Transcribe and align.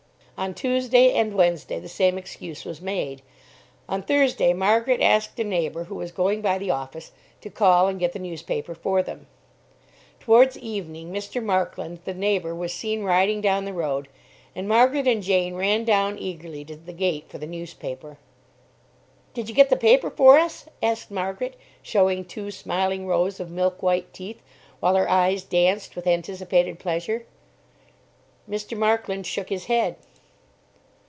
On 0.37 0.55
Tuesday 0.55 1.11
and 1.13 1.35
Wednesday, 1.35 1.79
the 1.79 1.87
same 1.87 2.17
excuse 2.17 2.65
was 2.65 2.81
made. 2.81 3.21
On 3.87 4.01
Thursday, 4.01 4.53
Margaret 4.53 4.99
asked 4.99 5.39
a 5.39 5.43
neighbour, 5.43 5.83
who 5.83 5.93
was 5.93 6.11
going 6.11 6.41
by 6.41 6.57
the 6.57 6.71
office, 6.71 7.11
to 7.41 7.51
call 7.51 7.87
and 7.87 7.99
get 7.99 8.13
the 8.13 8.17
newspaper 8.17 8.73
for 8.73 9.03
them. 9.03 9.27
Towards 10.19 10.57
evening, 10.57 11.13
Mr 11.13 11.43
Markland, 11.43 11.99
the 12.05 12.15
neighbour, 12.15 12.55
was 12.55 12.73
seen 12.73 13.03
riding 13.03 13.39
down 13.39 13.65
the 13.65 13.71
road, 13.71 14.07
and 14.55 14.67
Margaret 14.67 15.07
and 15.07 15.21
Jane 15.21 15.53
ran 15.53 15.85
down 15.85 16.17
eagerly 16.17 16.65
to 16.65 16.75
the 16.75 16.91
gate 16.91 17.25
for 17.29 17.37
the 17.37 17.45
newspaper. 17.45 18.17
"Did 19.35 19.47
you 19.47 19.53
get 19.53 19.69
the 19.69 19.77
paper 19.77 20.09
for 20.09 20.39
us?" 20.39 20.65
asked 20.81 21.11
Margaret, 21.11 21.55
showing 21.83 22.25
two 22.25 22.49
smiling 22.49 23.05
rows 23.05 23.39
of 23.39 23.51
milk 23.51 23.83
white 23.83 24.11
teeth, 24.11 24.41
while 24.79 24.95
her 24.95 25.07
eyes 25.07 25.43
danced 25.43 25.95
with 25.95 26.07
anticipated 26.07 26.79
pleasure. 26.79 27.27
Mr. 28.49 28.75
Markland 28.75 29.27
shook 29.27 29.49
his 29.49 29.65
head. 29.65 29.97